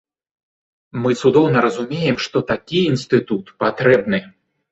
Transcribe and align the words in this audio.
Мы 1.01 1.11
цудоўна 1.21 1.59
разумеем, 1.65 2.17
што 2.25 2.37
такі 2.53 2.79
інстытут 2.93 3.53
патрэбны. 3.65 4.19